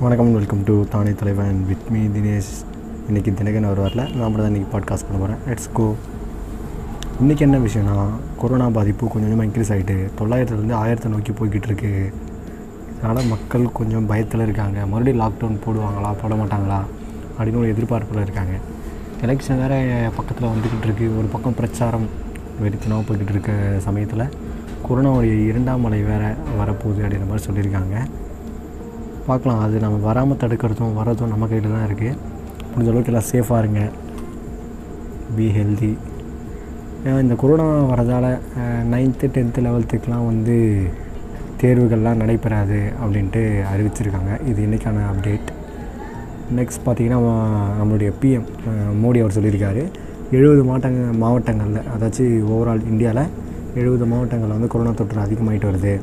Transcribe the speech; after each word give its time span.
வணக்கம் 0.00 0.32
welcome 0.32 0.60
to 0.64 0.74
தானே 0.90 1.12
தலைவன் 1.20 1.56
வித் 1.68 1.86
மீ 1.90 2.00
தினேஷ். 2.16 2.50
இன்றைக்கி 3.08 3.30
தினகன் 3.38 3.64
அவர் 3.68 3.80
வரல. 3.84 4.02
நான் 4.16 4.32
மட்டும் 4.32 4.44
தான் 4.44 4.52
இன்றைக்கி 4.52 4.68
பாட்காஸ்ட் 4.74 5.06
பண்ண 5.06 5.16
போகிறேன் 5.20 5.40
லெட்ஸ் 5.48 5.66
கோ 5.72 5.86
இன்றைக்கி 7.22 7.42
என்ன 7.46 7.58
விஷயம்னா 7.58 7.96
கொரோனா 8.40 8.66
பாதிப்பு 8.76 9.08
கொஞ்சம் 9.08 9.30
கொஞ்சமாக 9.30 9.48
இன்க்ரீஸ் 9.48 9.72
ஆகிட்டு 9.74 9.96
தொள்ளாயிரத்துலேருந்து 10.20 10.76
ஆயிரத்தை 10.82 11.08
நோக்கி 11.14 11.32
போய்கிட்டு 11.32 11.68
இருக்கு. 11.70 12.12
அதனால் 13.02 13.30
மக்கள் 13.32 13.66
கொஞ்சம் 13.72 14.06
பயத்தில் 14.06 14.40
இருக்காங்க. 14.40 14.86
மறுபடியும் 14.86 15.22
லாக்டவுன் 15.24 15.58
போடுவாங்களா 15.66 16.12
போட 16.22 16.34
மாட்டாங்களா 16.42 16.78
அப்படின்னு 17.38 17.62
ஒரு 17.64 17.72
எதிர்பார்ப்பில் 17.74 18.22
இருக்காங்க. 18.22 18.54
எலெக்ஷன் 19.24 19.60
வேறு 19.64 20.10
பக்கத்தில் 20.16 20.50
வந்துக்கிட்டு 20.52 20.88
இருக்குது 20.88 21.18
ஒரு 21.18 21.26
பக்கம் 21.34 21.58
பிரச்சாரம் 21.62 22.08
வெறித்தனமாக 22.62 23.06
போய்கிட்டு 23.10 23.36
இருக்க 23.36 23.52
சமயத்தில் 23.88 24.26
கொரோனாவுடைய 24.88 25.36
இரண்டாம் 25.50 25.84
அலை 25.84 26.02
வேறு 26.12 26.30
வரப்போகுது 26.60 27.04
அப்படின்ற 27.04 27.28
மாதிரி 27.32 27.46
சொல்லியிருக்காங்க. 27.50 27.96
பார்க்கலாம். 29.30 29.62
அது 29.64 29.76
நம்ம 29.84 29.96
வராமல் 30.08 30.40
தடுக்கிறதும் 30.42 30.98
வரதும் 31.00 31.32
நம்ம 31.32 31.46
கையில் 31.50 31.74
தான் 31.76 31.86
இருக்குது 31.88 32.16
முடிஞ்ச 32.70 32.88
அளவுக்கு 32.92 33.12
எல்லாம் 33.12 33.28
சேஃபாக 33.32 33.62
இருங்க. 33.62 33.82
பி 35.36 35.46
ஹெல்தி 35.58 35.92
இந்த 37.22 37.34
கொரோனா 37.42 37.66
வரதால் 37.90 38.30
நைன்த்து 38.92 39.26
டென்த்து 39.34 39.60
லெவல்த்துக்கெலாம் 39.66 40.28
வந்து 40.30 40.56
தேர்வுகள்லாம் 41.60 42.20
நடைபெறாது 42.22 42.78
அப்படின்ட்டு 43.02 43.42
அறிவிச்சிருக்காங்க. 43.72 44.32
இது 44.50 44.58
இன்றைக்கான 44.66 45.04
அப்டேட் 45.12 45.48
நெக்ஸ்ட் 46.58 46.84
பார்த்திங்கன்னா 46.86 47.18
நம்மளுடைய 47.80 48.10
பிஎம் 48.20 48.46
மோடி 49.02 49.20
அவர் 49.24 49.36
சொல்லியிருக்காரு. 49.36 49.82
எழுபது 50.38 50.62
மாவட்டங்க 50.68 51.02
மாவட்டங்களில் 51.24 51.88
அதாச்சும் 51.94 52.46
ஓவரால் 52.54 52.86
இந்தியாவில் 52.92 53.24
எழுபது 53.80 54.06
மாவட்டங்களில் 54.12 54.56
வந்து 54.56 54.72
கொரோனா 54.74 54.92
தொற்று 55.00 55.24
அதிகமாகிட்டு 55.26 55.70
வருது. 55.70 55.94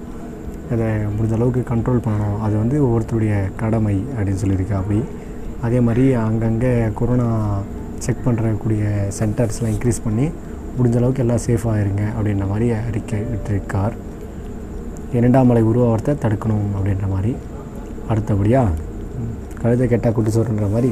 அதை 0.73 0.87
முடிஞ்ச 1.15 1.33
அளவுக்கு 1.37 1.61
கண்ட்ரோல் 1.71 2.03
பண்ணணும். 2.05 2.37
அது 2.45 2.55
வந்து 2.61 2.77
ஒவ்வொருத்தருடைய 2.85 3.35
கடமை 3.61 3.95
அப்படின்னு 4.15 4.41
சொல்லியிருக்கு 4.43 4.75
அப்படி. 4.79 4.99
அதே 5.65 5.79
மாதிரி 5.87 6.05
அங்கங்கே 6.25 6.71
கொரோனா 6.99 7.27
செக் 8.05 8.25
பண்ணுறக்கூடிய 8.25 8.83
சென்டர்ஸ்லாம் 9.19 9.73
இன்க்ரீஸ் 9.73 10.05
பண்ணி 10.05 10.25
முடிஞ்ச 10.77 10.97
அளவுக்கு 11.01 11.23
எல்லாம் 11.23 11.43
சேஃபாக 11.47 11.81
இருங்க 11.83 12.03
அப்படின்ற 12.15 12.45
மாதிரி 12.51 12.67
அறிக்கை 12.87 13.19
விட்டிருக்கார் 13.31 13.95
இரண்டாம் 15.17 15.47
மலை 15.49 15.61
உருவாகிறத 15.71 16.15
தடுக்கணும் 16.23 16.67
அப்படின்ற 16.77 17.07
மாதிரி. 17.13 17.31
அடுத்தபடியாக 18.11 18.71
கழுத 19.61 19.85
கெட்டால் 19.91 20.15
கூட்டு 20.15 20.31
சொல்கிற 20.37 20.67
மாதிரி 20.73 20.89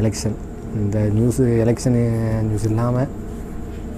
எலெக்ஷன் 0.00 0.36
இந்த 0.82 0.98
நியூஸு 1.16 1.44
எலெக்ஷனு 1.64 2.02
நியூஸ் 2.48 2.68
இல்லாமல் 2.70 3.10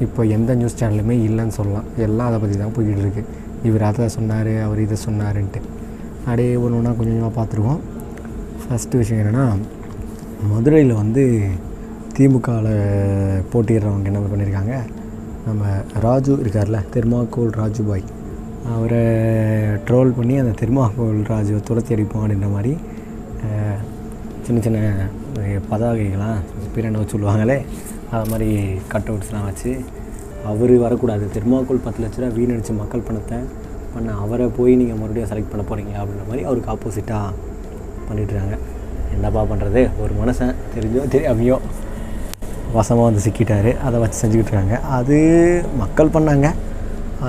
இப்போ 0.04 0.22
எந்த 0.36 0.50
நியூஸ் 0.60 0.78
சேனலுமே 0.80 1.14
இல்லைன்னு 1.28 1.54
சொல்லலாம். 1.58 1.86
எல்லாம் 2.06 2.28
அதை 2.30 2.38
பற்றி 2.42 2.56
தான் 2.62 2.74
போய்கிட்டு 2.76 3.04
இருக்குது 3.04 3.46
இவர் 3.66 3.84
அதை 3.88 4.08
சொன்னார் 4.16 4.52
அவர் 4.66 4.84
இதை 4.84 4.96
சொன்னாருன்ட்டு. 5.06 5.60
அப்படியே 6.24 6.50
ஒன்று 6.64 6.78
ஒன்றா 6.78 6.92
கொஞ்சம் 6.98 7.14
கொஞ்சமாக 7.14 7.38
பார்த்துருவோம். 7.38 7.80
ஃபஸ்ட்டு 8.62 9.00
விஷயம் 9.02 9.20
என்னென்னா 9.22 9.46
மதுரையில் 10.50 11.00
வந்து 11.02 11.24
திமுகவில் 12.16 12.72
போட்டிடுறவங்க 13.50 14.10
என்ன 14.10 14.20
பண்ணியிருக்காங்க? 14.32 14.76
நம்ம 15.46 15.64
ராஜு 16.06 16.32
இருக்கார்ல 16.42 16.78
தெர்மாக்கோல் 16.94 17.52
ராஜு 17.60 17.82
பாய் 17.88 18.04
அவரை 18.74 19.02
ட்ரோல் 19.88 20.16
பண்ணி 20.16 20.34
அந்த 20.42 20.52
தெர்மாக்கோல் 20.60 21.20
ராஜுவை 21.32 21.60
துரத்தி 21.68 21.94
அடிப்போம் 21.94 22.22
அப்படின்ற 22.22 22.48
மாதிரி 22.54 22.72
சின்ன 24.46 24.60
சின்ன 24.66 24.78
பதாகைகள்லாம் 25.70 26.40
பிரண்டை 26.74 26.98
வச்சு 26.98 27.14
சொல்லுவாங்களே 27.14 27.56
அது 28.10 28.30
மாதிரி 28.30 28.50
கட் 28.92 29.08
அவுட்ஸ்லாம் 29.10 29.46
வச்சு 29.48 29.72
அவர் 30.50 30.74
வரக்கூடாது. 30.84 31.24
தெர்மாக்கோல் 31.36 31.84
பத்து 31.86 32.02
லட்ச 32.02 32.18
ரூபா 32.22 32.30
வீணடிச்சு 32.38 32.74
மக்கள் 32.80 33.06
பணத்தை 33.08 33.38
பண்ண 33.94 34.14
அவரை 34.24 34.46
போய் 34.56 34.72
நீங்கள் 34.80 34.98
மறுபடியும் 35.00 35.30
செலக்ட் 35.30 35.50
பண்ண 35.52 35.62
போகிறீங்க 35.68 35.92
அப்படின்ற 36.00 36.24
மாதிரி 36.28 36.44
அவருக்கு 36.48 36.72
ஆப்போசிட்டாக 36.74 37.34
பண்ணிட்டுருக்காங்க 38.08 38.56
என்னப்பா 39.14 39.42
பண்ணுறது 39.50 39.82
ஒரு 40.02 40.12
மனுஷன் 40.20 40.54
தெரிஞ்சோ 40.74 41.02
தெரியாமையோ 41.14 41.56
வசமாக 42.76 43.04
வந்து 43.08 43.22
சிக்கிட்டார். 43.26 43.70
அதை 43.86 43.96
வச்சு 44.00 44.18
செஞ்சுக்கிட்டு 44.22 44.52
இருக்காங்க. 44.52 44.76
அது 44.98 45.18
மக்கள் 45.82 46.14
பண்ணாங்க. 46.16 46.48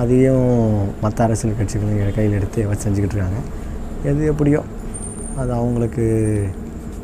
அதையும் 0.00 0.50
மற்ற 1.04 1.18
அரசியல் 1.26 1.58
கட்சிகளும் 1.60 2.16
கையில் 2.18 2.36
எடுத்து 2.40 2.68
வச்சு 2.70 2.84
செஞ்சுக்கிட்டு 2.86 3.16
இருக்காங்க. 3.16 3.40
எது 4.10 4.28
எப்படியோ 4.32 4.60
அது 5.40 5.50
அவங்களுக்கு 5.52 6.04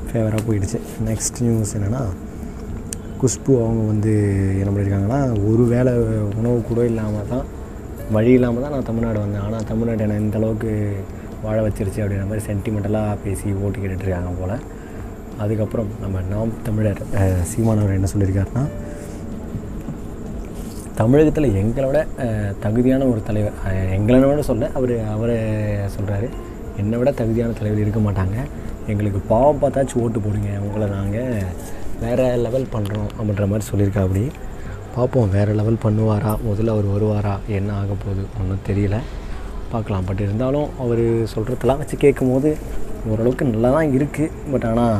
ஃபேவராக 0.08 0.42
போயிடுச்சு. 0.48 0.78
நெக்ஸ்ட் 1.08 1.40
நியூஸ் 1.46 1.74
என்னென்னா 1.76 2.02
குஷ்பு 3.20 3.52
அவங்க 3.64 3.82
வந்து 3.92 4.12
என்ன 4.60 4.70
பண்ணியிருக்காங்கன்னா 4.70 5.20
ஒரு 5.50 5.64
வேளை 5.72 5.92
உணவு 6.40 6.58
கூட 6.70 6.80
இல்லாமல் 6.90 7.30
தான் 7.32 7.44
வழி 8.16 8.32
இல்லாமல் 8.38 8.64
தான் 8.64 8.74
நான் 8.74 8.88
தமிழ்நாடு 8.88 9.18
வந்தேன். 9.22 9.44
ஆனால் 9.46 9.66
தமிழ்நாடு 9.70 10.02
என்னை 10.06 10.16
இந்த 10.24 10.38
அளவுக்கு 10.40 10.72
வாழ 11.44 11.56
வச்சிருச்சு 11.66 12.02
அப்படின்ற 12.02 12.26
மாதிரி 12.30 12.44
சென்டிமெண்டலாக 12.48 13.14
பேசி 13.24 13.54
ஓட்டு 13.62 13.78
கேட்டுட்ருக்காங்க 13.82 14.32
போல். 14.40 14.56
அதுக்கப்புறம் 15.44 15.88
நம்ம 16.02 16.22
நாம் 16.32 16.52
தமிழர் 16.66 17.00
சீமானவர் 17.52 17.96
என்ன 17.98 18.10
சொல்லியிருக்காருன்னா 18.12 18.64
தமிழகத்தில் 21.00 21.56
எங்களை 21.62 21.86
விட 21.88 22.00
தகுதியான 22.64 23.08
ஒரு 23.12 23.22
தலைவர் 23.30 23.56
எங்களை 23.96 24.44
சொல்ல 24.50 24.70
அவர் 24.80 24.94
அவரை 25.14 25.38
சொல்கிறாரு 25.96 26.28
என்னை 26.82 26.96
விட 27.00 27.10
தகுதியான 27.22 27.56
தலைவர் 27.58 27.82
இருக்க 27.84 28.00
மாட்டாங்க. 28.06 28.36
எங்களுக்கு 28.92 29.20
பாவம் 29.32 29.60
பார்த்தாச்சும் 29.62 30.02
ஓட்டு 30.04 30.18
போடுங்க 30.24 30.50
உங்களை 30.66 30.86
நாங்கள் 30.96 31.52
வேறு 32.02 32.24
லெவல் 32.44 32.66
பண்ணுறோம் 32.74 33.10
அப்படின்ற 33.18 33.44
மாதிரி 33.50 33.64
சொல்லியிருக்கா 33.70 34.02
அப்படி 34.06 34.24
பார்ப்போம் 34.94 35.30
வேறு 35.36 35.52
லெவல் 35.60 35.82
பண்ணுவாரா? 35.84 36.32
முதல்ல 36.48 36.74
அவர் 36.74 36.86
வருவாரா? 36.94 37.34
என்ன 37.58 37.70
ஆக 37.80 37.94
போகுது? 38.04 38.22
ஒன்றும் 38.40 38.64
தெரியல. 38.68 38.96
பார்க்கலாம். 39.72 40.04
பட் 40.08 40.20
இருந்தாலும் 40.26 40.68
அவர் 40.82 41.04
சொல்கிறதெல்லாம் 41.34 41.80
வச்சு 41.82 41.96
கேட்கும் 42.04 42.32
போது 42.32 42.50
ஓரளவுக்கு 43.10 43.44
நல்லா 43.52 43.70
தான் 43.76 43.92
இருக்குது 43.98 44.30
பட் 44.52 44.66
ஆனால் 44.70 44.96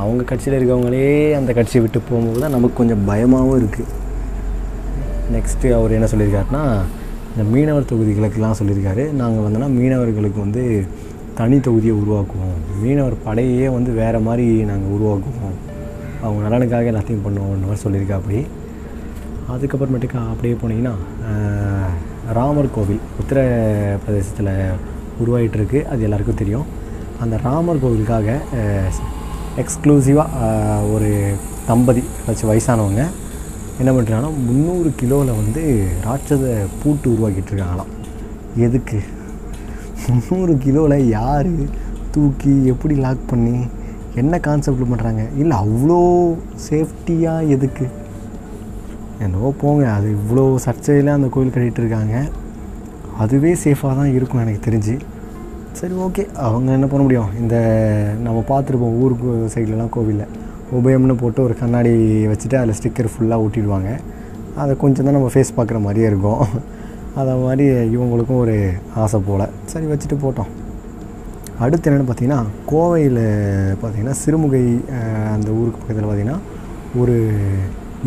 அவங்க 0.00 0.22
கட்சியில் 0.30 0.58
இருக்கவங்களே 0.58 1.06
அந்த 1.38 1.50
கட்சியை 1.58 1.80
விட்டு 1.84 2.00
போகும்போது 2.08 2.42
தான் 2.44 2.54
நமக்கு 2.56 2.76
கொஞ்சம் 2.80 3.04
பயமாகவும் 3.10 3.58
இருக்குது 3.60 3.88
நெக்ஸ்ட்டு 5.34 5.74
அவர் 5.78 5.96
என்ன 5.96 6.08
சொல்லியிருக்காருன்னா 6.12 6.62
இந்த 7.32 7.44
மீனவர் 7.52 7.90
தொகுதிகளுக்கெல்லாம் 7.90 8.58
சொல்லியிருக்காரு. 8.60 9.04
நாங்கள் 9.20 9.44
வந்துன்னா 9.44 9.68
மீனவர்களுக்கு 9.78 10.38
வந்து 10.46 10.62
தனி 11.38 11.58
தொகுதியை 11.66 11.94
உருவாக்குவோம். 12.00 12.56
மீனவர் 12.82 13.14
படையே 13.26 13.68
வந்து 13.76 13.90
வேறு 14.00 14.18
மாதிரி 14.28 14.46
நாங்கள் 14.70 14.92
உருவாக்குவோம். 14.96 15.56
அவங்க 16.24 16.40
நலனுக்காக 16.46 16.90
எல்லாத்தையும் 16.92 17.24
பண்ணுவோம்னு 17.26 17.68
மாதிரி 17.68 17.82
சொல்லியிருக்கா 17.84 18.18
அப்படி. 18.20 18.40
அதுக்கப்புறமேட்டுக்கு 19.52 20.18
அப்படியே 20.32 20.56
போனீங்கன்னா 20.62 20.94
ராமர் 22.38 22.74
கோவில் 22.74 23.00
உத்தரப்பிரதேசத்தில் 23.22 24.52
உருவாகிட்டுருக்கு 25.22 25.80
அது 25.92 26.06
எல்லாருக்கும் 26.08 26.40
தெரியும். 26.42 26.68
அந்த 27.22 27.34
ராமர் 27.46 27.82
கோவிலுக்காக 27.82 28.28
எக்ஸ்க்ளூசிவாக 29.62 30.46
ஒரு 30.94 31.10
தம்பதி 31.70 32.02
வச்சு 32.28 32.44
வயசானவங்க 32.50 33.02
என்ன 33.80 33.90
பண்ணுறாங்கன்னா 33.96 34.30
முந்நூறு 34.46 34.90
கிலோவில் 35.00 35.38
வந்து 35.40 35.62
ராட்சத 36.06 36.46
பூட்டு 36.80 37.06
உருவாக்கிட்டு 37.12 37.52
இருக்காங்களாம் 37.52 37.92
எதுக்கு? 38.66 38.98
முந்நூறு 40.04 40.54
கிலோவில் 40.64 41.08
யார் 41.18 41.50
தூக்கி 42.14 42.54
எப்படி 42.72 42.94
லாக் 43.04 43.30
பண்ணி 43.30 43.56
என்ன 44.20 44.38
கான்செப்டில் 44.46 44.90
பண்ணுறாங்க 44.92 45.22
இல்லை 45.36 45.56
அவ்வளோ 45.64 45.98
சேஃப்டியாக 46.68 47.48
எதுக்கு? 47.54 47.86
என்னவோ 49.24 49.50
போங்க 49.62 49.84
அது 49.96 50.08
இவ்வளோ 50.18 50.44
சர்ச்சையில் 50.64 51.16
அந்த 51.16 51.28
கோவில் 51.34 51.52
கட்டிகிட்டு 51.54 51.82
இருக்காங்க. 51.82 52.14
அதுவே 53.22 53.54
சேஃபாக 53.64 53.94
தான் 54.00 54.12
இருக்கும் 54.16 54.42
எனக்கு 54.44 54.66
தெரிஞ்சு. 54.68 54.94
சரி 55.78 55.94
ஓகே 56.06 56.22
அவங்க 56.46 56.72
என்ன 56.72 56.86
பண்ண 56.86 57.02
முடியும்? 57.04 57.30
இந்த 57.42 57.56
நம்ம 58.26 58.38
பார்த்துருப்போம் 58.52 58.98
ஊருக்கு 59.02 59.50
சைட்லலாம் 59.54 59.92
கோவிலில். 59.96 60.32
உபயம்னு 60.78 61.16
போட்டு 61.22 61.40
ஒரு 61.42 61.54
கண்ணாடி 61.62 61.92
வச்சுட்டு 62.32 62.58
அதில் 62.60 62.78
ஸ்டிக்கர் 62.78 63.12
ஃபுல்லாக 63.14 63.44
ஒட்டிடுவாங்க 63.46 63.90
அதை 64.62 64.72
கொஞ்சம் 64.76 65.04
தான் 65.06 65.16
நம்ம 65.18 65.30
ஃபேஸ் 65.34 65.56
பார்க்குற 65.56 65.80
மாதிரியே 65.80 66.06
இருக்கும். 66.12 66.42
அதை 67.20 67.32
மாதிரி 67.44 67.64
இவங்களுக்கும் 67.94 68.42
ஒரு 68.44 68.56
ஆசை 68.94 69.20
போல். 69.26 69.46
சரி 69.64 69.86
வச்சுட்டு 69.86 70.16
போட்டோம். 70.24 70.50
அடுத்து 71.64 71.88
என்னென்னு 71.88 72.06
பார்த்தீங்கன்னா 72.08 72.40
கோவையில் 72.70 73.22
பார்த்தீங்கன்னா 73.82 74.14
சிறுமுகை 74.22 74.62
அந்த 75.34 75.48
ஊருக்கு 75.58 75.80
பக்கத்தில் 75.80 76.08
பார்த்திங்கன்னா 76.08 76.38
ஒரு 77.00 77.14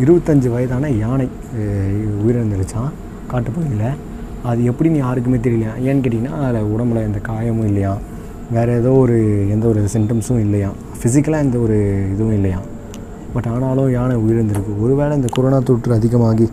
இருபத்தஞ்சி 0.02 0.48
வயதான 0.54 0.90
யானை 1.02 1.26
உயிரிழந்துருச்சான் 2.24 2.90
காட்டுப்பகுதியில். 3.30 3.88
அது 4.50 4.60
எப்படின்னு 4.70 4.98
யாருக்குமே 5.04 5.38
தெரியலையா 5.46 5.72
ஏன்னு 5.86 6.02
கேட்டிங்கன்னா 6.04 6.36
அதில் 6.46 6.68
உடம்புல 6.74 7.04
எந்த 7.08 7.20
காயமும் 7.28 7.68
இல்லையா? 7.70 7.92
வேறு 8.56 8.72
ஏதோ 8.80 8.90
ஒரு 9.04 9.16
எந்த 9.54 9.64
ஒரு 9.72 9.80
சிம்டம்ஸும் 9.94 10.42
இல்லையா? 10.46 10.68
ஃபிசிக்கலாக 10.98 11.46
எந்த 11.46 11.58
ஒரு 11.66 11.78
இதுவும் 12.12 12.36
இல்லையா? 12.38 12.60
பட் 13.34 13.48
ஆனாலும் 13.54 13.90
யானை 13.96 14.16
உயிரிழந்திருக்கு. 14.24 14.74
ஒருவேளை 14.84 15.12
இந்த 15.20 15.30
கொரோனா 15.36 15.58
தொற்று 15.70 15.96
அதிகமாகி 15.98 16.46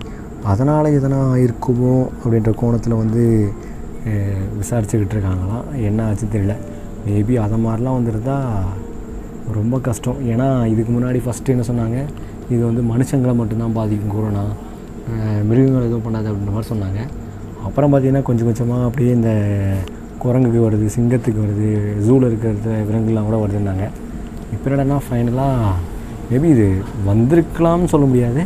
அதனால் 0.52 0.96
எதனா 1.00 1.22
இருக்குமோ 1.46 1.94
அப்படின்ற 2.22 2.52
கோணத்தில் 2.62 3.02
வந்து 3.02 3.24
விசாரிச்சுக்கிட்டு 4.62 5.16
இருக்காங்களாம் 5.18 5.68
என்ன 5.90 6.00
ஆச்சு 6.08 6.26
தெரியல. 6.34 6.56
மேபி 7.06 7.34
அதை 7.46 7.58
மாதிரிலாம் 7.66 7.98
வந்துருந்தா 8.00 8.38
ரொம்ப 9.58 9.78
கஷ்டம். 9.88 10.20
ஏன்னா 10.34 10.48
இதுக்கு 10.74 10.92
முன்னாடி 10.98 11.20
ஃபஸ்ட்டு 11.26 11.54
என்ன 11.54 11.64
சொன்னாங்க? 11.70 12.00
இது 12.54 12.62
வந்து 12.70 12.84
மனுஷங்களை 12.92 13.34
மட்டும்தான் 13.40 13.76
பாதிக்கும் 13.80 14.14
கொரோனா 14.16 14.44
மிருகங்கள் 15.50 15.88
எதுவும் 15.88 16.06
பண்ணாது 16.06 16.28
அப்படின்ற 16.30 16.54
மாதிரி 16.56 16.70
சொன்னாங்க. 16.74 17.00
அப்புறம் 17.68 17.90
பார்த்திங்கன்னா 17.92 18.28
கொஞ்சம் 18.30 18.48
கொஞ்சமாக 18.50 18.88
அப்படியே 18.90 19.12
இந்த 19.18 19.32
குரங்குக்கு 20.24 20.60
வருது 20.66 20.86
சிங்கத்துக்கு 20.96 21.40
வருது 21.46 21.70
ஜூவில் 22.06 22.28
இருக்கிற 22.30 22.52
விலங்குலாம் 22.90 23.28
கூட 23.30 23.38
வருதுன்னாங்க. 23.44 23.86
இப்போ 24.54 24.66
என்னடனா 24.70 25.00
ஃபைனலாக 25.08 25.74
மேபி 26.30 26.50
இது 26.56 26.68
வந்திருக்கலாம்னு 27.10 27.92
சொல்ல 27.94 28.06
முடியாது. 28.12 28.42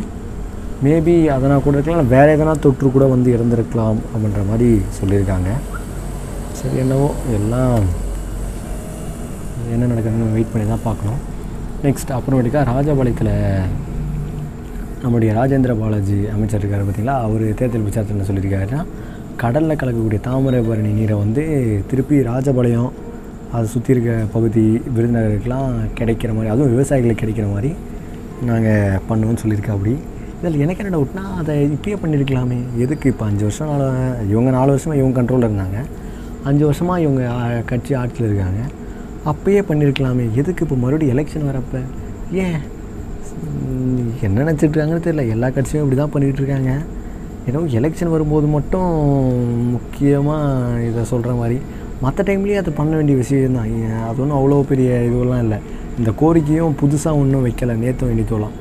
மேபி 0.86 1.14
அதனால் 1.36 1.64
கூட 1.66 1.76
இருக்கலாம் 1.76 2.12
வேறு 2.16 2.34
எதனா 2.36 2.54
தொற்று 2.64 2.88
கூட 2.96 3.06
வந்து 3.14 3.28
இறந்துருக்கலாம் 3.36 3.98
அப்படின்ற 4.12 4.42
மாதிரி 4.50 4.68
சொல்லியிருக்காங்க. 4.98 5.50
சரி 6.60 6.76
என்னவோ 6.84 7.08
எல்லாம் 7.38 7.86
என்ன 9.74 9.88
நடக்குதுன்னு 9.92 10.34
வெயிட் 10.36 10.52
பண்ணி 10.52 10.66
தான் 10.72 10.86
பார்க்கணும். 10.88 11.20
நெக்ஸ்ட் 11.86 12.12
அப்புறமேட்டுக்கா 12.16 12.60
ராஜபாளையத்தில் 12.72 13.34
நம்முடைய 15.02 15.30
ராஜேந்திர 15.38 15.72
பாலாஜி 15.80 16.18
அமைச்சர் 16.34 16.62
இருக்கார் 16.62 16.86
பார்த்திங்களா? 16.86 17.16
அவர் 17.26 17.44
தேர்தல் 17.58 17.84
பிரச்சாரத்தில் 17.86 18.28
சொல்லியிருக்காருன்னா 18.28 18.80
கடலில் 19.42 19.78
கலக்கக்கூடிய 19.80 20.20
தாமிரபரணி 20.28 20.92
நீரை 20.98 21.16
வந்து 21.24 21.42
திருப்பி 21.90 22.16
ராஜபாளையம் 22.30 22.90
அதை 23.56 23.66
சுற்றி 23.74 23.92
இருக்க 23.94 24.12
பகுதி 24.32 24.64
விருதுநகருக்கெலாம் 24.94 25.76
கிடைக்கிற 25.98 26.30
மாதிரி 26.36 26.52
அதுவும் 26.54 26.72
விவசாயிகளுக்கு 26.74 27.22
கிடைக்கிற 27.22 27.46
மாதிரி 27.52 27.70
நாங்கள் 28.48 28.98
பண்ணுவோம்னு 29.10 29.42
சொல்லியிருக்கா 29.42 29.76
அப்படி. 29.76 29.94
இதில் 30.40 30.60
எனக்கு 30.64 30.82
என்ன 30.82 30.90
டவுட்னா 30.96 31.22
அதை 31.40 31.54
இப்பயே 31.76 31.96
பண்ணியிருக்கலாமே. 32.02 32.58
எதுக்கு 32.84 33.06
இப்போ 33.12 33.24
அஞ்சு 33.28 33.44
வருஷம் 33.46 33.70
நாலு 33.70 33.86
இவங்க 34.32 34.50
நாலு 34.58 34.70
வருஷமாக 34.74 35.00
இவங்க 35.00 35.16
கண்ட்ரோலில் 35.20 35.48
இருந்தாங்க 35.48 35.78
அஞ்சு 36.48 36.64
வருஷமாக 36.68 37.04
இவங்க 37.06 37.22
கட்சி 37.70 37.92
ஆட்சியில் 38.00 38.28
இருக்காங்க. 38.30 38.60
அப்பயே 39.24 39.60
பண்ணியிருக்கலாமே 39.70 40.24
எதுக்கு 40.40 40.64
இப்போ 40.64 40.76
மறுபடியும் 40.76 41.14
எலெக்ஷன் 41.14 41.48
வரப்போ? 41.50 41.80
ஏன்? 42.32 42.60
என்ன 44.26 44.44
நினச்சிட்ருக்காங்கன்னு 44.44 45.06
தெரியல. 45.06 45.24
எல்லா 45.34 45.48
கட்சியும் 45.48 45.82
இப்படி 45.84 45.98
தான் 46.00 46.14
பண்ணிகிட்ருக்காங்க 46.14 46.70
ஏன்னா 47.46 47.60
ஏதோ 47.64 47.78
எலெக்ஷன் 47.80 48.14
வரும்போது 48.14 48.46
மட்டும் 48.46 48.88
முக்கியமாக 49.74 50.84
இதை 50.88 51.04
சொல்கிற 51.04 51.32
மாதிரி. 51.34 51.58
மற்ற 52.02 52.24
டைம்லேயே 52.28 52.58
அதை 52.62 52.72
பண்ண 52.72 52.92
வேண்டிய 52.96 53.16
விஷயம் 53.16 53.58
தான் 53.58 53.70
அது 54.08 54.22
ஒன்றும் 54.22 54.38
அவ்வளோ 54.40 54.62
பெரிய 54.72 54.90
இதுவெல்லாம் 55.08 55.44
இல்லை. 55.46 55.58
இந்த 55.98 56.10
கோரிக்கையும் 56.20 56.76
புதுசாக 56.82 57.20
ஒன்றும் 57.22 57.46
வைக்கலை. 57.46 57.76
நேற்றும் 57.84 58.12
இனித்தோலாம் 58.14 58.56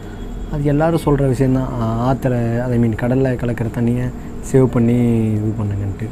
அது 0.52 0.64
எல்லோரும் 0.64 1.04
சொல்கிற 1.06 1.28
விஷயந்தான் 1.28 1.72
ஆற்றுல 2.08 2.36
ஐ 2.76 2.78
மீன் 2.78 3.02
கடலில் 3.04 3.40
கலக்கிற 3.42 3.70
தண்ணியை 3.78 4.06
சேவ் 4.52 4.68
பண்ணி 4.76 4.98
இது 5.38 5.52
பண்ணுங்கன்ட்டு. 5.60 6.08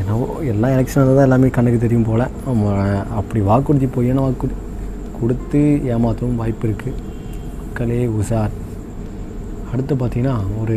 என்னவோ 0.00 0.26
எல்லா 0.52 0.68
எலெக்ஷனில் 0.74 1.16
தான் 1.18 1.26
எல்லாமே 1.28 1.48
கண்ணுக்கு 1.56 1.84
தெரியும் 1.84 2.08
போல். 2.08 2.26
நம்ம 2.46 2.74
அப்படி 3.20 3.40
வாக்குறுதி 3.48 3.86
பொய்யான 3.96 4.22
வாக்கு 4.24 4.48
கொடுத்து 5.20 5.60
ஏமாற்றவும் 5.94 6.38
வாய்ப்பு 6.40 6.66
இருக்குது 6.68 6.98
மக்களே 7.64 7.98
உஷார். 8.20 8.54
அடுத்து 9.72 9.94
பார்த்திங்கன்னா 10.02 10.36
ஒரு 10.60 10.76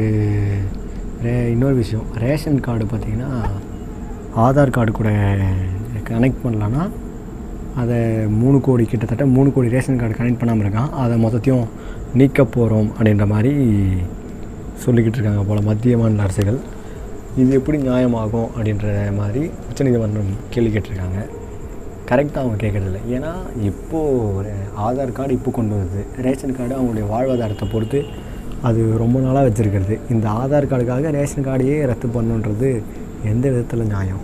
ரே 1.26 1.36
இன்னொரு 1.54 1.76
விஷயம். 1.84 2.08
ரேஷன் 2.24 2.60
கார்டு 2.66 2.86
பார்த்தீங்கன்னா 2.92 3.32
ஆதார் 4.44 4.76
கார்டு 4.76 4.92
கூட 5.00 5.10
கனெக்ட் 6.10 6.44
பண்ணலான்னா 6.44 6.84
அதை 7.82 8.00
மூணு 8.42 8.58
கோடி 8.68 8.84
கிட்டத்தட்ட 8.92 9.26
மூணு 9.36 9.50
கோடி 9.54 9.74
ரேஷன் 9.76 10.00
கார்டு 10.02 10.20
கனெக்ட் 10.20 10.42
பண்ணாமல் 10.42 10.66
இருக்கான். 10.66 10.92
அதை 11.04 11.16
மொத்தத்தையும் 11.24 11.66
நீக்க 12.20 12.44
போகிறோம் 12.56 12.90
அப்படின்ற 12.96 13.26
மாதிரி 13.34 13.54
சொல்லிக்கிட்டு 14.84 15.18
இருக்காங்க 15.20 15.44
போல் 15.50 15.68
மத்திய 15.70 15.98
மாநில 16.02 16.26
அரசுகள். 16.28 16.60
இது 17.42 17.52
எப்படி 17.58 17.78
நியாயமாகும் 17.88 18.50
அப்படின்ற 18.56 18.88
மாதிரி 19.20 19.44
உச்சநீதிமன்றம் 19.70 20.34
கேள்வி 20.54 20.72
கேட்டிருக்காங்க. 20.74 21.20
கரெக்டாக 22.10 22.42
அவங்க 22.44 22.58
கேட்குறதில்ல. 22.64 23.00
ஏன்னா 23.16 23.32
இப்போது 23.70 24.20
ஒரு 24.38 24.52
ஆதார் 24.88 25.16
கார்டு 25.18 25.38
இப்போ 25.38 25.52
கொண்டு 25.58 25.74
வருது. 25.80 26.02
ரேஷன் 26.26 26.56
கார்டு 26.58 26.76
அவங்களுடைய 26.78 27.06
வாழ்வாதாரத்தை 27.14 27.68
பொறுத்து 27.74 28.02
அது 28.70 28.82
ரொம்ப 29.04 29.18
நாளாக 29.26 29.46
வச்சுருக்கிறது. 29.48 29.98
இந்த 30.14 30.26
ஆதார் 30.42 30.70
கார்டுக்காக 30.74 31.12
ரேஷன் 31.18 31.48
கார்டையே 31.48 31.80
ரத்து 31.92 32.10
பண்ணுன்றது 32.18 32.70
எந்த 33.32 33.46
விதத்தில் 33.54 33.90
நியாயம்? 33.96 34.22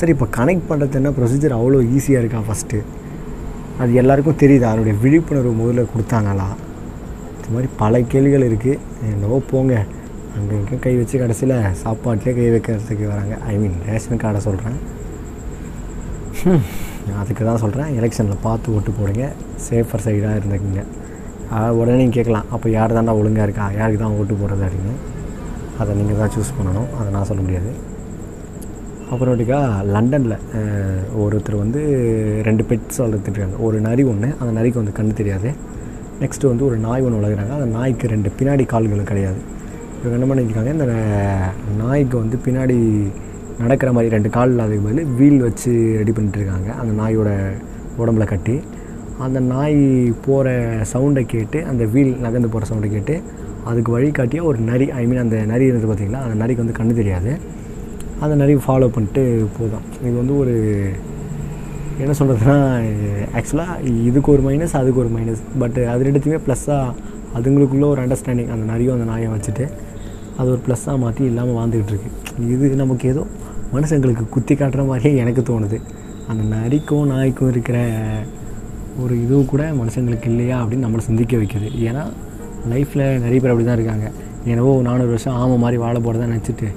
சரி 0.00 0.12
இப்போ 0.16 0.28
கனெக்ட் 0.38 0.68
பண்ணுறது 0.70 1.00
என்ன? 1.00 1.10
ப்ரொசீஜர் 1.18 1.58
அவ்வளோ 1.60 1.82
ஈஸியாக 1.96 2.22
இருக்கா 2.22 2.44
ஃபஸ்ட்டு 2.50 2.84
அது 3.82 3.92
எல்லாருக்கும் 4.00 4.40
தெரியுது? 4.44 4.66
அதனுடைய 4.70 4.94
விழிப்புணர்வு 5.04 5.54
முதல்ல 5.62 5.88
கொடுத்தாங்களா? 5.92 6.48
இது 7.38 7.52
மாதிரி 7.54 7.68
பல 7.82 8.00
கேள்விகள் 8.12 8.48
இருக்குது 8.50 8.80
என்னவோ 9.14 9.38
போங்க. 9.52 9.74
அங்கே 10.38 10.54
இங்கே 10.60 10.76
கை 10.84 10.92
வச்சு 11.00 11.16
கடைசியில் 11.22 11.56
சாப்பாட்டிலே 11.82 12.32
கை 12.38 12.46
வைக்கிறதுக்கு 12.54 13.06
வராங்க. 13.12 13.34
ஐ 13.52 13.54
மீன் 13.62 13.76
ரேஷன் 13.88 14.20
கார்டை 14.22 14.40
சொல்கிறேன் 14.48 14.78
அதுக்கு 17.22 17.42
தான் 17.48 17.60
சொல்கிறேன் 17.62 17.90
எலெக்ஷனில் 17.98 18.44
பார்த்து 18.46 18.72
ஓட்டு 18.76 18.90
போடுங்க. 18.98 19.24
சேஃபர் 19.66 20.04
சைடாக 20.06 20.38
இருந்துக்குங்க. 20.40 20.82
உடனே 21.78 21.96
நீங்கள் 22.00 22.16
கேட்கலாம். 22.18 22.46
அப்போ 22.54 22.66
யார் 22.76 22.94
தாண்டா 22.96 23.14
ஒழுங்காக 23.20 23.46
இருக்கா? 23.46 23.66
யாருக்கு 23.78 24.00
தான் 24.02 24.16
ஓட்டு 24.20 24.34
போடுறது 24.40 24.64
அப்படின்னு. 24.68 24.94
அதை 25.80 25.90
நீங்கள் 25.98 26.20
தான் 26.22 26.32
சூஸ் 26.36 26.54
பண்ணணும். 26.58 26.88
அதை 26.98 27.08
நான் 27.16 27.28
சொல்ல 27.30 27.42
முடியாது. 27.46 27.72
அப்புறமேட்டுக்கா 29.12 29.60
லண்டனில் 29.94 30.36
ஒருத்தர் 31.22 31.56
வந்து 31.62 31.80
ரெண்டு 32.48 32.62
பெட்ஸ் 32.70 33.00
வளர்த்துட்ருக்காங்க 33.04 33.58
ஒரு 33.66 33.78
நரி 33.86 34.04
ஒன்று 34.12 34.28
அந்த 34.40 34.50
நரிக்கு 34.58 34.80
வந்து 34.82 34.96
கண்ணு 34.98 35.18
தெரியாது. 35.20 35.50
நெக்ஸ்ட்டு 36.22 36.50
வந்து 36.52 36.64
ஒரு 36.68 36.76
நாய் 36.86 37.04
ஒன்று 37.06 37.20
வளர்க்குறாங்க. 37.20 37.54
அந்த 37.58 37.68
நாய்க்கு 37.78 38.12
ரெண்டு 38.14 38.30
பின்னாடி 38.38 38.66
கால்கள் 38.72 39.10
கிடையாது. 39.12 39.40
இவங்க 40.04 40.16
என்ன 40.18 40.26
பண்ணியிருக்காங்க 40.30 40.72
இந்த 40.76 40.86
நாய்க்கு 41.82 42.16
வந்து 42.22 42.36
பின்னாடி 42.46 42.74
நடக்கிற 43.60 43.90
மாதிரி 43.96 44.08
ரெண்டு 44.14 44.30
கால் 44.34 44.50
இல்லாததுக்கு 44.52 44.86
பதில் 44.86 45.12
வீல் 45.18 45.38
வச்சு 45.44 45.70
ரெடி 46.00 46.12
பண்ணிட்டுருக்காங்க. 46.16 46.68
அந்த 46.80 46.92
நாயோட 47.00 47.30
உடம்புல 48.00 48.24
கட்டி. 48.32 48.56
அந்த 49.26 49.40
நாய் 49.52 49.78
போகிற 50.26 50.48
சவுண்டை 50.92 51.22
கேட்டு 51.34 51.58
அந்த 51.70 51.84
வீல் 51.94 52.12
நகர்ந்து 52.24 52.50
போகிற 52.54 52.68
சவுண்டை 52.70 52.90
கேட்டு 52.96 53.14
அதுக்கு 53.70 53.90
வழிகாட்டியாக 53.96 54.48
ஒரு 54.50 54.58
நரி 54.70 54.88
ஐ 55.00 55.04
மீன் 55.10 55.22
அந்த 55.24 55.36
நரி 55.52 55.64
இருந்தது 55.70 55.88
பார்த்தீங்களா? 55.90 56.22
அந்த 56.26 56.36
நரிக்கு 56.42 56.64
வந்து 56.64 56.76
கண்ணு 56.80 56.98
தெரியாது. 57.00 57.32
அந்த 58.24 58.34
நரி 58.42 58.56
ஃபாலோ 58.66 58.90
பண்ணிட்டு 58.96 59.24
போதும் 59.58 59.86
இது 60.06 60.14
வந்து 60.20 60.36
ஒரு 60.42 60.54
என்ன 62.02 62.12
சொல்கிறதுனா 62.20 62.58
ஆக்சுவலாக 63.38 63.74
இதுக்கு 64.10 64.30
ஒரு 64.34 64.42
மைனஸ் 64.48 64.76
அதுக்கு 64.82 65.02
ஒரு 65.04 65.10
மைனஸ் 65.16 65.42
பட் 65.62 65.80
அது 65.94 66.06
ரெண்டுத்தையுமே 66.08 66.40
ப்ளஸ்ஸாக 66.46 66.94
அதுங்களுக்குள்ளே 67.36 67.88
ஒரு 67.94 68.00
அண்டர்ஸ்டாண்டிங் 68.04 68.52
அந்த 68.54 68.64
நரியும் 68.72 68.96
அந்த 68.96 69.06
நாயை 69.12 69.28
வச்சுட்டு 69.34 69.64
அது 70.38 70.48
ஒரு 70.54 70.60
ப்ளஸ்ஸாக 70.66 70.96
மாற்றி 71.02 71.22
இல்லாமல் 71.30 71.56
வாழ்ந்துக்கிட்டு 71.58 71.92
இருக்கு. 71.94 72.10
இது 72.54 72.76
நமக்கு 72.82 73.04
ஏதோ 73.12 73.22
மனுஷங்களுக்கு 73.74 74.24
குத்தி 74.34 74.54
காட்டுற 74.60 74.82
மாதிரியே 74.88 75.20
எனக்கு 75.22 75.42
தோணுது. 75.50 75.78
அந்த 76.30 76.42
நரிக்கும் 76.54 77.08
நாய்க்கும் 77.12 77.50
இருக்கிற 77.52 77.78
ஒரு 79.02 79.14
இது 79.24 79.36
கூட 79.52 79.62
மனுஷங்களுக்கு 79.80 80.28
இல்லையா 80.32 80.56
அப்படின்னு 80.62 80.86
நம்மளை 80.86 81.04
சிந்திக்க 81.08 81.36
வைக்குது. 81.40 81.68
ஏன்னா 81.88 82.02
லைஃப்பில் 82.72 83.04
நிறைய 83.24 83.38
பேர் 83.40 83.52
அப்படி 83.52 83.66
தான் 83.68 83.78
இருக்காங்க. 83.78 84.06
என்னவோ 84.52 84.70
நானூறு 84.86 85.12
வருஷம் 85.14 85.36
ஆமை 85.42 85.56
மாதிரி 85.64 85.78
வாழ 85.84 85.96
போகிறதா 85.98 86.30
நினச்சிட்டு 86.32 86.68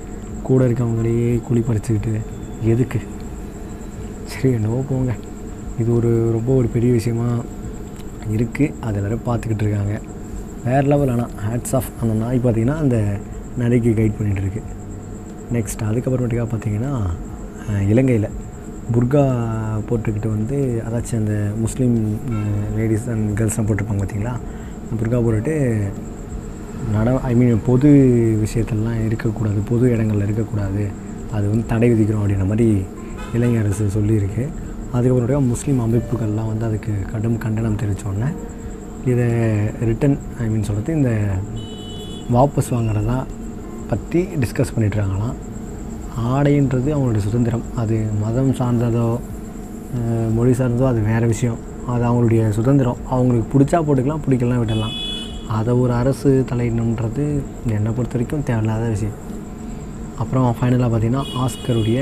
கூட 0.47 0.61
இருக்கவங்களையே 0.67 1.29
குழி 1.47 1.61
பறிச்சுக்கிட்டு 1.69 2.13
எதுக்கு? 2.73 2.99
சரி 4.31 4.49
என்னவோ 4.57 4.79
போங்க. 4.91 5.13
இது 5.81 5.89
ஒரு 5.97 6.11
ரொம்ப 6.35 6.49
ஒரு 6.59 6.67
பெரிய 6.75 6.91
விஷயமா 6.99 7.27
இருக்குது 8.35 8.73
அதை 8.85 8.95
எல்லோரும் 8.99 9.25
பார்த்துக்கிட்டு 9.27 9.65
இருக்காங்க. 9.65 9.95
வேறு 10.67 10.87
லெவல் 10.91 11.11
ஆனால் 11.15 11.33
ஹேட்ஸ் 11.47 11.75
ஆஃப் 11.79 11.89
அந்த 12.01 12.13
நாய் 12.21 12.39
பார்த்தீங்கன்னா 12.45 12.77
அந்த 12.83 12.97
நடைக்கு 13.61 13.91
கைட் 13.99 14.17
பண்ணிகிட்ருக்கு 14.17 14.61
நெக்ஸ்ட் 15.55 15.83
அதுக்கப்புறமேட்டுக்காக 15.89 16.47
பார்த்தீங்கன்னா 16.53 16.91
இலங்கையில் 17.91 18.27
புர்கா 18.95 19.21
போட்டுக்கிட்டு 19.87 20.29
வந்து 20.35 20.57
அதாச்சும் 20.87 21.21
அந்த 21.21 21.35
முஸ்லீம் 21.63 21.95
லேடிஸ் 22.77 23.07
அண்ட் 23.13 23.25
கேர்ள்ஸ்லாம் 23.39 23.67
போட்டிருப்பாங்க 23.69 24.01
பார்த்தீங்களா? 24.01 24.33
புர்கா 24.99 25.17
போட்டுட்டு 25.25 25.55
நட 26.93 27.13
ஐ 27.29 27.33
மீன் 27.35 27.61
பொது 27.65 27.89
விஷயத்தெல்லாம் 28.43 28.99
இருக்கக்கூடாது 29.07 29.59
பொது 29.69 29.85
இடங்களில் 29.93 30.25
இருக்கக்கூடாது. 30.27 30.83
அது 31.35 31.45
வந்து 31.51 31.65
தடை 31.71 31.89
விதிக்கிறோம் 31.91 32.21
அப்படின்ற 32.23 32.47
மாதிரி 32.51 32.67
இலங்கை 33.35 33.57
அரசு 33.63 33.85
சொல்லியிருக்கு. 33.97 34.43
அதுக்கப்புறம் 34.95 35.49
முஸ்லீம் 35.53 35.81
அமைப்புகள்லாம் 35.85 36.51
வந்து 36.51 36.65
அதுக்கு 36.69 36.93
கடும் 37.11 37.41
கண்டனம் 37.45 37.79
தெரிவித்தோடனே 37.81 38.29
இதை 39.11 39.27
ரிட்டன் 39.89 40.17
ஐ 40.43 40.47
மீன் 40.53 40.67
சொல்கிறது 40.69 40.97
இந்த 40.99 41.11
வாபஸ் 42.35 42.71
வாங்குறதா 42.75 43.17
பற்றி 43.91 44.21
டிஸ்கஸ் 44.41 44.73
பண்ணிட்டுருக்காங்களாம். 44.75 45.37
ஆடைன்றது 46.33 46.89
அவங்களுடைய 46.95 47.23
சுதந்திரம். 47.27 47.65
அது 47.81 47.97
மதம் 48.23 48.53
சார்ந்ததோ 48.59 49.07
மொழி 50.37 50.53
சார்ந்ததோ 50.59 50.85
அது 50.91 51.01
வேறு 51.09 51.27
விஷயம். 51.33 51.59
அது 51.93 52.03
அவங்களுடைய 52.07 52.43
சுதந்திரம். 52.57 52.97
அவங்களுக்கு 53.13 53.47
பிடிச்சா 53.53 53.79
போட்டுக்கலாம் 53.87 54.23
பிடிக்கலாம் 54.25 54.63
விடலாம் 54.63 54.95
அதை 55.57 55.73
ஒரு 55.81 55.93
அரசு 56.01 56.29
தலையிடணுன்றது 56.49 57.25
என்னை 57.75 57.91
பொறுத்த 57.97 58.15
வரைக்கும் 58.17 58.43
தேவையில்லாத 58.49 58.87
விஷயம். 58.95 59.17
அப்புறம் 60.21 60.47
ஃபைனலாக 60.57 60.89
பார்த்திங்கன்னா 60.91 61.23
ஆஸ்கருடைய 61.43 61.99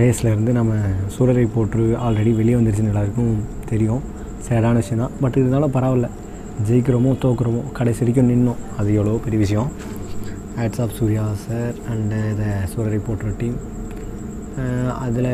ரேஸில் 0.00 0.30
இருந்து 0.32 0.52
நம்ம 0.58 0.74
சூரரை 1.14 1.46
போற்று 1.54 1.84
ஆல்ரெடி 2.06 2.30
வெளியே 2.40 2.56
வந்துருச்சுன்னு 2.58 2.92
எல்லாருக்கும் 2.92 3.34
தெரியும். 3.70 4.02
சேடான 4.46 4.74
விஷயம் 4.82 5.02
தான் 5.04 5.16
பட் 5.22 5.36
இருந்தாலும் 5.40 5.74
பரவாயில்ல. 5.76 6.08
ஜெயிக்கிறோமோ 6.68 7.10
தோக்குறோமோ 7.24 7.60
கடைசி 7.78 8.00
வரைக்கும் 8.02 8.30
நின்னோம். 8.32 8.60
அது 8.78 8.88
எவ்வளோ 8.98 9.18
பெரிய 9.26 9.40
விஷயம். 9.44 9.68
Hats 10.56 10.80
off 10.84 10.94
Suriya 10.96 11.22
sir 11.42 11.76
and 11.92 12.18
the 12.38 12.44
Soorarai 12.72 12.98
Pottru 13.06 13.30
team 13.40 13.58
அதில் 15.04 15.28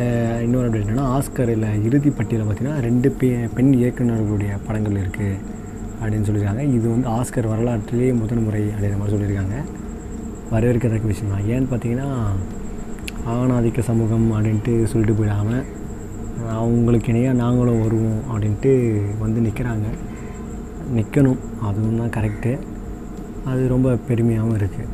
இன்னொரு 0.45 0.67
அப்டேட் 0.69 0.85
என்னென்னா 0.85 1.07
ஆஸ்கரில் 1.15 1.67
இறுதி 1.87 2.11
பட்டியலில் 2.19 2.47
பார்த்தீங்கன்னா 2.49 2.83
ரெண்டு 2.87 3.09
பெ 3.21 3.29
பெண் 3.57 3.73
இயக்குநர்களுடைய 3.79 4.51
படங்கள் 4.67 5.01
இருக்குது 5.03 5.39
அப்படின்னு 6.01 6.27
சொல்லியிருக்காங்க. 6.29 6.65
இது 6.77 6.87
வந்து 6.93 7.09
ஆஸ்கர் 7.17 7.49
வரலாற்றிலேயே 7.53 8.13
முதல் 8.21 8.45
முறை 8.45 8.63
அப்படிங்கிற 8.73 8.99
மாதிரி 9.01 9.15
சொல்லியிருக்காங்க. 9.15 9.57
வரவேற்கத்தக்க 10.53 11.11
விஷயம் 11.13 11.33
தான். 11.35 11.47
ஏன்னு 11.55 11.71
பார்த்தீங்கன்னா 11.73 12.11
ஆணாதிக்க 13.35 13.81
சமூகம் 13.91 14.29
அப்படின்ட்டு 14.35 14.75
சொல்லிட்டு 14.93 15.19
போயிடாமல் 15.21 15.65
அவங்களுக்கு 16.59 17.11
இணையாக 17.15 17.41
நாங்களும் 17.43 17.83
வருவோம் 17.87 18.23
அப்படின்ட்டு 18.31 18.73
வந்து 19.25 19.41
நிற்கிறாங்க 19.47 19.89
நிற்கணும் 20.99 21.43
அதுவும் 21.71 22.01
தான் 22.03 22.15
கரெக்டு 22.19 22.53
அது 23.51 23.65
ரொம்ப 23.75 23.89
பெருமையாகவும் 24.09 24.59
இருக்குது 24.61 24.87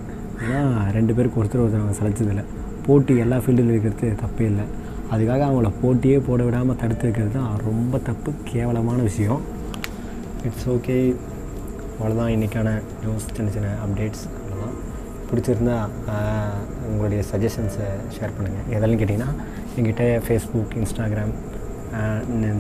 ஏன்னா 0.45 0.63
ரெண்டு 0.97 1.13
பேருக்கு 1.17 1.41
ஒருத்தர் 1.41 1.63
ஒருத்தர் 1.65 1.83
அவங்க 1.83 1.99
சளைச்சதில்லை. 2.01 2.45
போட்டி 2.87 3.13
எல்லா 3.25 3.37
ஃபீல்டில் 3.43 3.71
இருக்கிறது 3.73 4.09
தப்பே 4.23 4.45
இல்லை. 4.53 4.65
அதுக்காக 5.13 5.43
அவங்கள 5.49 5.69
போட்டியே 5.83 6.19
போட 6.29 6.41
விடாமல் 6.47 6.79
தடுத்து 6.83 7.07
வைக்கிறது 7.07 7.33
தான் 7.39 7.51
ரொம்ப 7.69 7.99
தப்பு 8.09 8.31
கேவலமான 8.51 8.99
விஷயம். 9.09 9.43
இட்ஸ் 10.49 10.69
ஓகே 10.75 10.97
அவ்வளோதான் 11.97 12.33
இன்றைக்கான 12.37 12.69
நியூஸ் 13.03 13.27
சின்ன 13.37 13.51
சின்ன 13.57 13.69
அப்டேட்ஸ் 13.85 14.25
அவ்வளோதான் 14.39 14.77
பிடிச்சிருந்தா 15.29 15.77
உங்களுடைய 16.89 17.21
சஜஷன்ஸை 17.31 17.89
ஷேர் 18.17 18.35
பண்ணுங்கள் 18.37 18.67
எதெல்லாம் 18.77 19.01
கேட்டிங்கன்னா 19.03 19.31
எங்கிட்ட 19.77 20.05
ஃபேஸ்புக் 20.27 20.75
இன்ஸ்டாகிராம் 20.81 21.35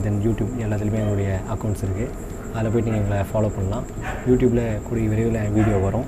தென் 0.04 0.20
யூடியூப் 0.26 0.52
எல்லாத்துலேயுமே 0.64 1.00
எங்களுடைய 1.04 1.30
அக்கௌண்ட்ஸ் 1.54 1.84
இருக்குது 1.86 2.10
அதில் 2.54 2.72
போய்ட்டு 2.72 2.90
நீங்கள் 2.90 3.04
எங்களை 3.04 3.20
ஃபாலோ 3.30 3.48
பண்ணலாம். 3.56 3.86
யூடியூப்பில் 4.30 4.64
கூடிய 4.86 5.06
விரைவில் 5.12 5.40
வீடியோ 5.56 5.78
வரும். 5.86 6.06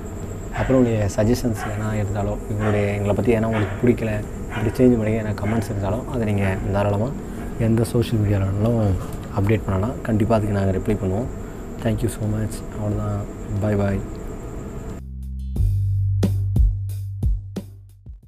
அப்புறம் 0.59 0.77
உங்களுடைய 0.79 0.99
சஜஷன்ஸ் 1.15 1.63
எதனா 1.67 1.89
இருந்தாலோ 2.01 2.33
எங்களுடைய 2.51 2.83
எங்களை 2.97 3.13
பற்றி 3.17 3.33
எதனா 3.35 3.49
உங்களுக்கு 3.51 3.75
பிடிக்கல 3.81 4.11
இப்படி 4.53 4.71
சேஞ்ச் 4.77 4.97
பண்ணி 4.99 5.13
எனக்கு 5.23 5.41
கமெண்ட்ஸ் 5.43 5.69
இருந்தாலும் 5.71 6.05
அதை 6.13 6.23
நீங்கள் 6.29 6.57
தாராளமாக 6.75 7.13
எந்த 7.67 7.83
சோஷியல் 7.93 8.21
மீடியாவிலும் 8.23 8.79
அப்டேட் 9.39 9.65
பண்ணலாம். 9.67 9.95
கண்டிப்பாக 10.07 10.37
அதுக்கு 10.37 10.57
நாங்கள் 10.57 10.75
ரிப்ளை 10.77 10.95
பண்ணுவோம். 11.01 11.27
தேங்க்யூ 11.83 12.09
ஸோ 12.15 12.27
மச் 12.33 12.57
அவ்வளோதான் 12.77 13.19
பாய் 13.63 13.79
பாய் 13.81 13.99